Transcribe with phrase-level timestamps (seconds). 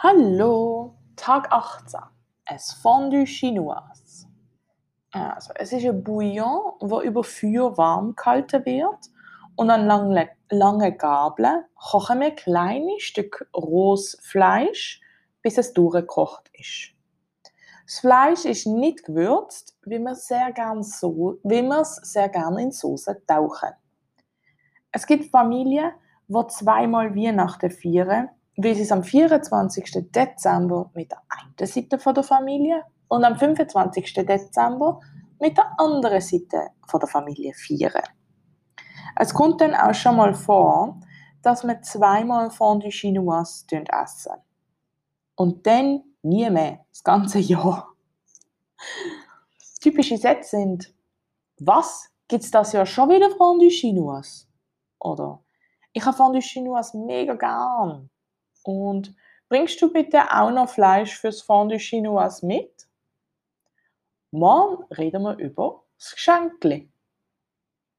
[0.00, 1.98] Hallo, Tag 18.
[2.44, 4.28] Ein Fondue Chinoise.
[5.10, 9.10] Also, es ist ein Bouillon, der über Feuer warm gehalten wird.
[9.56, 15.00] Und an langen lange Gabeln kochen wir kleine Stücke rohes Fleisch,
[15.42, 16.92] bis es durchgekocht ist.
[17.84, 20.14] Das Fleisch ist nicht gewürzt, wie wir
[20.52, 23.70] gern so, es sehr gerne in Soße tauchen.
[24.92, 25.90] Es gibt Familien,
[26.28, 28.28] die zweimal Weihnachten feiern,
[28.58, 30.10] weil sie es am 24.
[30.10, 34.12] Dezember mit der einen Seite von der Familie und am 25.
[34.14, 35.00] Dezember
[35.40, 38.02] mit der anderen Seite von der Familie feiern.
[39.14, 41.00] Es kommt dann auch schon mal vor,
[41.40, 44.32] dass wir zweimal Fondue Chinoise essen.
[45.36, 47.92] Und dann nie mehr, das ganze Jahr.
[49.80, 50.92] Typische Sätze sind,
[51.60, 54.46] was, gibt es das Jahr schon wieder Fondue Chinoise?
[54.98, 55.44] Oder,
[55.92, 58.10] ich habe Fondue Chinoise mega gern.
[58.68, 59.14] Und
[59.48, 62.86] bringst du bitte auch noch Fleisch fürs Fondue Chinoise mit?
[64.30, 66.90] Morgen reden wir über das Geschenkli.